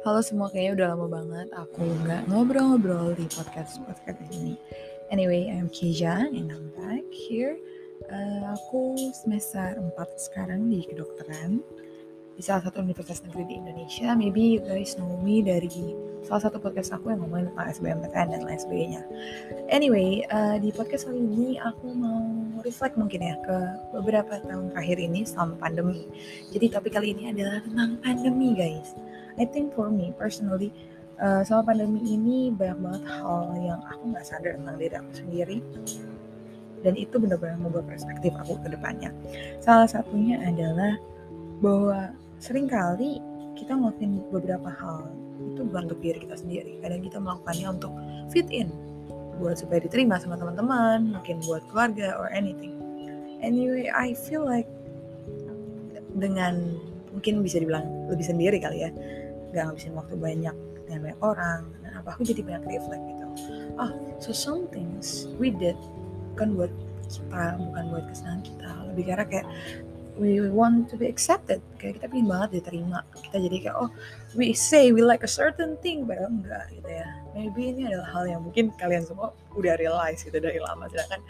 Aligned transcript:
Halo 0.00 0.24
semua, 0.24 0.48
kayaknya 0.48 0.72
udah 0.80 0.86
lama 0.96 1.06
banget 1.12 1.48
aku 1.52 1.84
nggak 1.84 2.24
ngobrol-ngobrol 2.32 3.12
di 3.12 3.28
podcast 3.28 3.84
podcast 3.84 4.16
ini. 4.32 4.56
Anyway, 5.12 5.52
I'm 5.52 5.68
Kija 5.68 6.24
and 6.24 6.48
I'm 6.48 6.72
back 6.72 7.04
here. 7.12 7.60
Uh, 8.08 8.56
aku 8.56 8.96
semester 9.12 9.76
4 9.76 9.92
sekarang 10.16 10.72
di 10.72 10.88
kedokteran 10.88 11.60
di 12.32 12.40
salah 12.40 12.64
satu 12.64 12.80
universitas 12.80 13.20
negeri 13.28 13.44
di 13.52 13.54
Indonesia. 13.60 14.16
Maybe 14.16 14.56
you 14.56 14.64
guys 14.64 14.96
know 14.96 15.20
me 15.20 15.44
dari 15.44 15.68
salah 16.30 16.46
satu 16.46 16.62
podcast 16.62 16.94
aku 16.94 17.10
yang 17.10 17.26
ngomongin 17.26 17.50
tentang 17.50 17.66
SBMPTN 17.74 18.28
dan 18.30 18.42
lain 18.46 18.60
sebagainya. 18.62 19.02
Anyway, 19.66 20.22
uh, 20.30 20.62
di 20.62 20.70
podcast 20.70 21.10
kali 21.10 21.18
ini 21.18 21.58
aku 21.58 21.90
mau 21.90 22.22
reflect 22.62 22.94
mungkin 22.94 23.26
ya 23.26 23.34
ke 23.42 23.56
beberapa 23.98 24.38
tahun 24.46 24.70
terakhir 24.70 25.02
ini 25.02 25.26
selama 25.26 25.58
pandemi. 25.58 26.06
Jadi 26.54 26.70
topik 26.70 26.94
kali 26.94 27.18
ini 27.18 27.34
adalah 27.34 27.58
tentang 27.66 27.98
pandemi 27.98 28.54
guys 28.54 28.94
I 29.40 29.48
think 29.48 29.72
for 29.72 29.88
me 29.88 30.12
personally 30.20 30.68
uh, 31.16 31.40
selama 31.40 31.72
pandemi 31.72 32.00
ini 32.04 32.52
banyak 32.52 32.78
banget 32.78 33.04
hal 33.08 33.56
yang 33.56 33.80
aku 33.88 34.02
nggak 34.12 34.26
sadar 34.26 34.52
tentang 34.60 34.76
diri 34.76 34.94
aku 34.94 35.12
sendiri 35.16 35.58
dan 36.80 36.94
itu 36.96 37.16
benar-benar 37.20 37.60
membuat 37.60 37.88
perspektif 37.88 38.32
aku 38.40 38.56
ke 38.64 38.72
depannya. 38.72 39.12
Salah 39.60 39.88
satunya 39.88 40.40
adalah 40.40 40.96
bahwa 41.60 42.12
sering 42.40 42.68
kali 42.68 43.20
kita 43.60 43.76
ngelakuin 43.76 44.24
beberapa 44.32 44.72
hal 44.72 45.12
itu 45.52 45.60
bukan 45.68 45.82
untuk 45.92 46.00
diri 46.00 46.18
kita 46.24 46.36
sendiri. 46.40 46.80
Kadang 46.80 47.00
kita 47.04 47.18
melakukannya 47.20 47.66
untuk 47.68 47.92
fit 48.32 48.48
in, 48.48 48.72
buat 49.36 49.60
supaya 49.60 49.84
diterima 49.84 50.16
sama 50.16 50.40
teman-teman, 50.40 51.16
mungkin 51.20 51.44
buat 51.44 51.60
keluarga 51.68 52.16
or 52.16 52.32
anything. 52.32 52.72
Anyway, 53.40 53.88
I 53.92 54.12
feel 54.12 54.44
like 54.44 54.68
dengan 56.16 56.76
mungkin 57.14 57.42
bisa 57.42 57.62
dibilang 57.62 57.86
lebih 58.10 58.26
sendiri 58.26 58.58
kali 58.58 58.86
ya 58.86 58.90
gak 59.50 59.70
ngabisin 59.70 59.94
waktu 59.98 60.14
banyak 60.14 60.56
dengan 60.86 61.00
banyak 61.06 61.20
orang 61.22 61.60
dan 61.82 61.92
apa 61.98 62.08
aku 62.14 62.22
jadi 62.26 62.42
banyak 62.42 62.62
reflect 62.70 63.02
gitu 63.02 63.26
ah 63.78 63.90
so 64.22 64.30
some 64.30 64.66
things 64.70 65.26
we 65.42 65.50
did 65.50 65.78
bukan 66.34 66.54
buat 66.54 66.72
kita 67.10 67.58
bukan 67.58 67.84
buat 67.90 68.04
kesenangan 68.06 68.42
kita 68.46 68.70
lebih 68.94 69.04
karena 69.10 69.24
kayak 69.26 69.46
we 70.20 70.36
want 70.52 70.92
to 70.92 71.00
be 71.00 71.08
accepted. 71.08 71.64
Kayak 71.80 71.98
kita 71.98 72.06
pengen 72.12 72.28
banget 72.28 72.60
diterima. 72.60 73.00
Kita 73.16 73.40
jadi 73.40 73.56
kayak 73.64 73.76
oh 73.80 73.88
we 74.36 74.52
say 74.52 74.92
we 74.92 75.00
like 75.00 75.24
a 75.24 75.32
certain 75.32 75.80
thing 75.80 76.04
padahal 76.04 76.28
enggak 76.28 76.68
gitu 76.76 76.90
ya. 76.92 77.08
Maybe 77.32 77.72
ini 77.72 77.88
adalah 77.88 78.08
hal 78.12 78.24
yang 78.28 78.40
mungkin 78.44 78.68
kalian 78.76 79.08
semua 79.08 79.32
udah 79.56 79.80
realize 79.80 80.20
gitu 80.20 80.36
dari 80.36 80.60
lama. 80.60 80.84
Sedangkan 80.92 81.24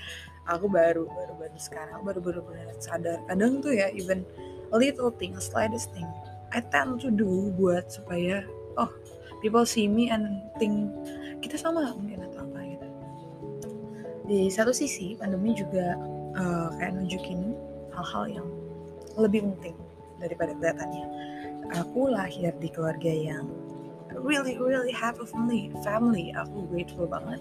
aku 0.51 0.67
baru 0.67 1.07
baru 1.07 1.33
baru 1.39 1.57
sekarang 1.57 2.03
baru 2.03 2.19
baru 2.19 2.41
baru 2.43 2.75
sadar. 2.83 3.23
Kadang 3.31 3.63
tuh 3.63 3.79
ya 3.79 3.95
even 3.95 4.27
little 4.75 5.15
thing 5.15 5.39
slightest 5.39 5.95
thing 5.95 6.07
I 6.51 6.59
tend 6.59 6.99
to 7.07 7.15
do 7.15 7.55
buat 7.55 7.95
supaya 7.95 8.43
oh 8.75 8.91
people 9.39 9.63
see 9.63 9.87
me 9.87 10.11
and 10.11 10.43
think 10.59 10.91
kita 11.39 11.55
sama 11.55 11.95
mungkin 11.95 12.27
atau 12.27 12.43
apa 12.43 12.59
gitu. 12.67 12.87
Di 14.27 14.41
satu 14.51 14.75
sisi 14.75 15.15
pandemi 15.15 15.55
juga 15.55 15.95
uh, 16.35 16.75
kayak 16.75 16.99
nunjukin 16.99 17.55
hal-hal 17.95 18.43
yang 18.43 18.49
lebih 19.19 19.47
penting 19.47 19.77
daripada 20.21 20.53
kelihatannya. 20.55 21.07
Aku 21.87 22.11
lahir 22.11 22.51
di 22.59 22.69
keluarga 22.71 23.11
yang 23.11 23.47
really 24.11 24.59
really 24.59 24.91
have 24.91 25.19
a 25.23 25.27
family, 25.27 25.71
family. 25.87 26.35
Aku 26.35 26.67
grateful 26.69 27.07
banget. 27.07 27.41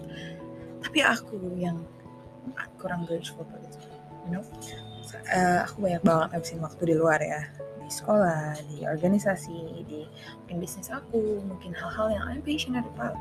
Tapi 0.80 0.98
aku 1.04 1.36
yang 1.58 1.82
kurang 2.80 3.04
grateful 3.04 3.44
gitu. 3.44 3.78
You 4.26 4.38
know, 4.38 4.44
uh, 5.34 5.66
aku 5.68 5.84
banyak 5.84 6.02
banget 6.02 6.28
habisin 6.32 6.60
waktu 6.62 6.82
di 6.88 6.94
luar 6.96 7.20
ya 7.20 7.42
sekolah, 7.90 8.54
di 8.70 8.86
organisasi, 8.86 9.82
di 9.84 10.06
mungkin 10.46 10.56
bisnis 10.62 10.88
aku, 10.94 11.42
mungkin 11.42 11.74
hal-hal 11.74 12.14
yang 12.14 12.24
I'm 12.30 12.40
passionate 12.46 12.86
about. 12.94 13.18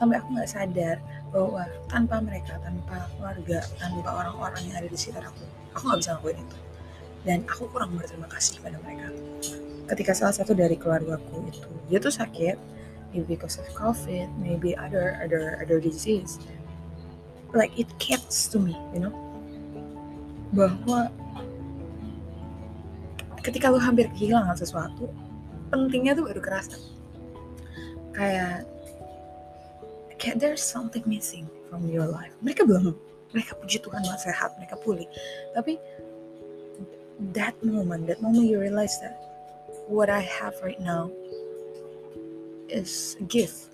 Sampai 0.00 0.20
aku 0.20 0.32
nggak 0.32 0.48
sadar 0.48 0.96
bahwa 1.28 1.68
tanpa 1.92 2.24
mereka, 2.24 2.56
tanpa 2.64 3.12
keluarga, 3.16 3.60
tanpa 3.76 4.08
orang-orang 4.08 4.72
yang 4.72 4.76
ada 4.80 4.88
di 4.88 4.96
sekitar 4.96 5.28
aku, 5.28 5.44
aku 5.76 5.82
nggak 5.92 6.00
bisa 6.00 6.10
ngelakuin 6.16 6.38
itu. 6.40 6.56
Dan 7.26 7.42
aku 7.50 7.66
kurang 7.74 7.98
berterima 7.98 8.30
kasih 8.30 8.62
pada 8.62 8.78
mereka. 8.86 9.10
Ketika 9.90 10.14
salah 10.14 10.34
satu 10.34 10.54
dari 10.54 10.78
keluargaku 10.78 11.50
itu, 11.50 11.66
dia 11.90 11.98
tuh 11.98 12.14
sakit, 12.14 12.54
maybe 13.10 13.26
because 13.34 13.58
of 13.58 13.66
COVID, 13.74 14.30
maybe 14.38 14.78
other 14.78 15.18
other 15.18 15.58
other 15.58 15.82
disease. 15.82 16.38
Like 17.50 17.74
it 17.74 17.90
gets 17.98 18.46
to 18.54 18.62
me, 18.62 18.78
you 18.94 19.02
know, 19.02 19.14
bahwa 20.54 21.10
ketika 23.42 23.70
lu 23.70 23.78
hampir 23.78 24.10
kehilangan 24.14 24.58
sesuatu 24.58 25.10
pentingnya 25.70 26.14
tuh 26.18 26.26
baru 26.30 26.42
kerasa. 26.42 26.78
Kayak 28.14 28.66
kayak 30.18 30.36
there's 30.38 30.62
something 30.62 31.02
missing 31.06 31.46
from 31.70 31.86
your 31.90 32.06
life. 32.06 32.34
Mereka 32.42 32.66
belum. 32.66 32.94
Mereka 33.34 33.58
puji 33.58 33.82
Tuhan 33.82 34.02
masih 34.06 34.30
sehat 34.32 34.54
mereka 34.58 34.78
pulih. 34.80 35.06
Tapi 35.52 35.76
that 37.32 37.56
moment 37.64 38.06
that 38.06 38.20
moment 38.20 38.46
you 38.46 38.60
realize 38.60 39.00
that 39.00 39.16
what 39.88 40.10
I 40.10 40.20
have 40.20 40.54
right 40.62 40.80
now 40.80 41.10
is 42.68 43.16
a 43.20 43.24
gift 43.24 43.72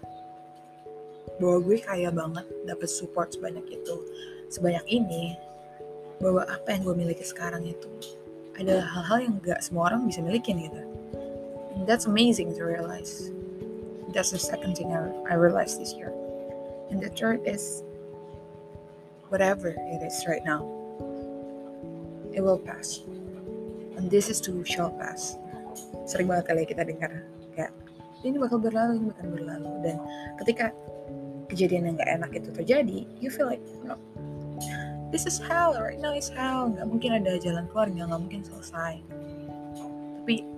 bahwa 1.41 1.59
gue 1.65 1.79
kaya 1.81 2.13
banget 2.13 2.47
dapat 2.69 2.87
support 2.87 3.35
sebanyak 3.35 3.65
itu 3.67 3.97
sebanyak 4.53 4.85
ini 4.87 5.35
bahwa 6.23 6.47
apa 6.47 6.77
yang 6.77 6.87
gue 6.87 6.95
miliki 6.95 7.25
sekarang 7.27 7.67
itu 7.67 7.91
adalah 8.55 8.85
hal-hal 8.85 9.19
yang 9.27 9.35
gak 9.43 9.65
semua 9.65 9.91
orang 9.91 10.07
bisa 10.07 10.21
milikin 10.21 10.61
gitu. 10.61 10.83
And 11.75 11.89
that's 11.89 12.05
amazing 12.05 12.53
to 12.61 12.63
realize. 12.69 13.33
That's 14.13 14.31
the 14.31 14.39
second 14.39 14.77
thing 14.77 14.93
I, 14.93 15.09
I 15.33 15.35
realized 15.41 15.81
this 15.81 15.97
year. 15.97 16.13
And 16.93 17.01
the 17.01 17.09
third 17.09 17.41
is 17.49 17.81
whatever 19.33 19.73
it 19.73 20.05
is 20.05 20.15
right 20.29 20.45
now, 20.45 20.69
it 22.37 22.45
will 22.45 22.61
pass. 22.61 23.01
This 24.11 24.27
is 24.31 24.43
too 24.43 24.67
shall 24.67 24.91
pass. 24.91 25.39
Sering 26.09 26.27
banget 26.27 26.51
kali 26.51 26.67
kita 26.67 26.83
dengar 26.83 27.23
kayak 27.55 27.71
ini 28.27 28.39
bakal 28.39 28.59
berlalu, 28.59 28.99
ini 28.99 29.07
bakal 29.15 29.27
berlalu. 29.31 29.71
Dan 29.83 29.97
ketika 30.43 30.75
kejadian 31.47 31.93
yang 31.93 31.95
gak 32.01 32.11
enak 32.11 32.31
itu 32.35 32.51
terjadi, 32.51 33.07
you 33.23 33.31
feel 33.31 33.47
like, 33.47 33.63
no, 33.87 33.95
this 35.13 35.29
is 35.29 35.37
hell 35.37 35.77
right 35.77 36.01
now 36.01 36.17
is 36.17 36.33
hell 36.33 36.73
nggak 36.73 36.89
mungkin 36.89 37.21
ada 37.21 37.37
jalan 37.37 37.69
keluar 37.69 37.85
nggak 37.85 38.09
mungkin 38.17 38.41
selesai 38.41 38.97
tapi 40.25 40.49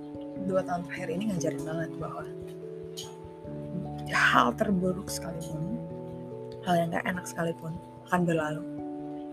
dua 0.47 0.63
tahun 0.63 0.87
terakhir 0.87 1.09
ini 1.11 1.35
ngajarin 1.35 1.63
banget 1.67 1.91
bahwa 1.99 2.23
hal 4.15 4.55
terburuk 4.55 5.11
sekalipun 5.11 5.75
hal 6.63 6.75
yang 6.79 6.89
gak 6.95 7.03
enak 7.03 7.27
sekalipun 7.27 7.75
akan 8.07 8.21
berlalu 8.23 8.63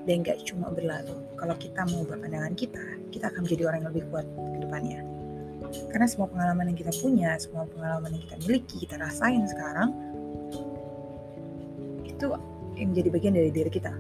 dan 0.06 0.26
gak 0.26 0.42
cuma 0.48 0.74
berlalu. 0.74 1.14
Kalau 1.38 1.56
kita 1.58 1.82
mau 1.90 2.02
berpandangan 2.06 2.54
kita 2.58 2.84
kita 3.14 3.30
akan 3.30 3.46
menjadi 3.46 3.64
orang 3.70 3.80
yang 3.86 3.90
lebih 3.94 4.04
kuat 4.10 4.26
ke 4.26 4.58
depannya. 4.62 5.02
Karena 5.94 6.08
semua 6.10 6.28
pengalaman 6.28 6.74
yang 6.74 6.78
kita 6.80 6.94
punya 7.00 7.32
semua 7.38 7.64
pengalaman 7.70 8.10
yang 8.18 8.24
kita 8.28 8.38
miliki 8.44 8.76
kita 8.84 8.96
rasain 9.00 9.46
sekarang 9.48 9.90
itu 12.04 12.26
yang 12.78 12.88
menjadi 12.94 13.10
bagian 13.14 13.34
dari 13.38 13.50
diri 13.54 13.72
kita. 13.72 13.94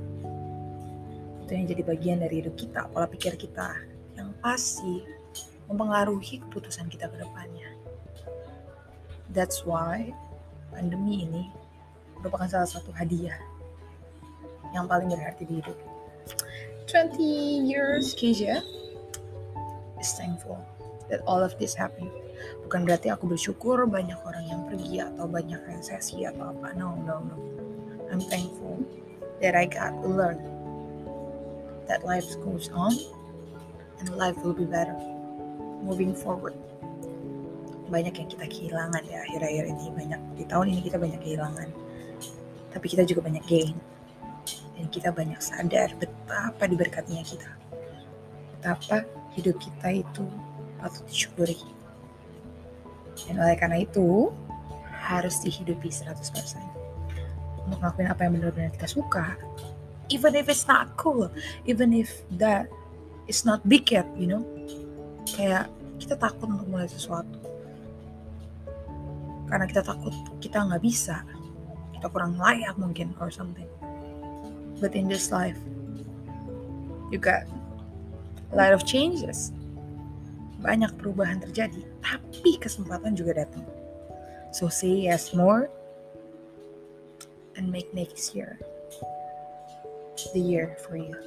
Itu 1.45 1.51
yang 1.53 1.65
jadi 1.69 1.81
bagian 1.85 2.17
dari 2.23 2.35
hidup 2.43 2.55
kita, 2.57 2.89
pola 2.89 3.05
pikir 3.05 3.37
kita 3.37 3.77
yang 4.17 4.33
pasti 4.41 5.05
mempengaruhi 5.69 6.43
keputusan 6.47 6.91
kita 6.91 7.07
ke 7.07 7.17
depannya. 7.21 7.69
That's 9.31 9.63
why 9.63 10.11
pandemi 10.75 11.23
ini 11.23 11.47
merupakan 12.19 12.47
salah 12.47 12.67
satu 12.67 12.91
hadiah 12.91 13.39
yang 14.71 14.87
paling 14.87 15.11
berarti 15.11 15.43
di 15.47 15.59
hidup. 15.59 15.77
20 16.87 17.19
years 17.71 18.11
Keisha 18.11 18.59
is 19.99 20.11
thankful 20.19 20.59
that 21.07 21.23
all 21.23 21.39
of 21.39 21.55
this 21.55 21.71
happened. 21.71 22.11
Bukan 22.67 22.83
berarti 22.83 23.13
aku 23.13 23.29
bersyukur 23.29 23.85
banyak 23.85 24.17
orang 24.25 24.45
yang 24.49 24.61
pergi 24.65 25.03
atau 25.03 25.29
banyak 25.29 25.61
resesi 25.69 26.25
atau 26.25 26.51
apa. 26.51 26.73
No, 26.75 26.97
no, 27.05 27.21
no. 27.21 27.37
I'm 28.11 28.19
thankful 28.19 28.81
that 29.39 29.55
I 29.55 29.69
got 29.69 29.95
to 30.03 30.09
learn 30.09 30.39
that 31.87 32.03
life 32.03 32.27
goes 32.43 32.67
on 32.75 32.91
and 33.99 34.11
life 34.15 34.35
will 34.43 34.55
be 34.55 34.67
better 34.67 34.95
moving 35.83 36.15
forward. 36.15 36.55
Banyak 37.91 38.15
yang 38.15 38.29
kita 38.31 38.47
kehilangan 38.47 39.03
ya 39.03 39.19
akhir-akhir 39.27 39.63
ini 39.67 39.85
banyak 39.91 40.21
di 40.39 40.43
tahun 40.47 40.71
ini 40.71 40.81
kita 40.87 40.97
banyak 40.99 41.19
kehilangan. 41.19 41.69
Tapi 42.71 42.85
kita 42.87 43.03
juga 43.03 43.27
banyak 43.27 43.43
gain. 43.47 43.75
Kita 44.91 45.09
banyak 45.09 45.39
sadar 45.39 45.95
betapa 45.95 46.67
diberkatinya 46.67 47.23
kita. 47.23 47.51
Betapa 48.59 49.07
hidup 49.33 49.55
kita 49.57 50.03
itu 50.03 50.27
patut 50.77 51.03
disyukuri. 51.07 51.57
Dan 53.27 53.39
oleh 53.39 53.55
karena 53.55 53.79
itu 53.79 54.29
harus 54.91 55.39
dihidupi 55.41 55.87
100%. 55.87 56.11
Untuk 57.65 57.79
ngelakuin 57.79 58.09
apa 58.11 58.21
yang 58.27 58.33
benar-benar 58.35 58.71
kita 58.75 58.89
suka, 58.89 59.39
even 60.11 60.35
if 60.35 60.51
it's 60.51 60.67
not 60.67 60.91
cool 60.99 61.31
even 61.63 61.95
if 61.95 62.21
that 62.35 62.67
is 63.25 63.47
not 63.47 63.63
big 63.63 63.87
yet 63.89 64.05
you 64.19 64.27
know 64.27 64.43
kayak 65.23 65.71
kita 65.97 66.19
takut 66.19 66.51
untuk 66.51 66.67
mulai 66.67 66.85
sesuatu 66.91 67.39
karena 69.47 69.65
kita 69.65 69.81
takut 69.81 70.11
kita 70.43 70.59
nggak 70.67 70.83
bisa 70.83 71.23
kita 71.95 72.11
kurang 72.11 72.35
layak 72.35 72.75
mungkin 72.75 73.15
or 73.23 73.31
something 73.31 73.67
but 74.81 74.97
in 74.97 75.07
this 75.07 75.31
life. 75.31 75.57
You 77.13 77.21
got 77.21 77.45
a 78.51 78.55
lot 78.57 78.73
of 78.73 78.83
changes. 78.83 79.53
Banyak 80.59 80.97
perubahan 80.97 81.39
terjadi 81.45 81.85
tapi 82.01 82.57
kesempatan 82.57 83.13
juga 83.13 83.45
datang. 83.45 83.63
So 84.51 84.67
say 84.67 85.07
yes 85.07 85.31
more 85.31 85.69
and 87.55 87.69
make 87.69 87.93
next 87.93 88.33
year 88.33 88.59
the 90.33 90.39
year 90.39 90.77
for 90.85 90.95
you 90.95 91.17